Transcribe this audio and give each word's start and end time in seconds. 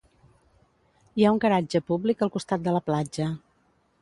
Hi 1.19 1.25
ha 1.25 1.33
un 1.35 1.39
garatge 1.43 1.83
públic 1.91 2.27
al 2.29 2.35
costat 2.39 2.65
de 2.71 2.75
la 2.79 2.83
platja. 2.89 3.31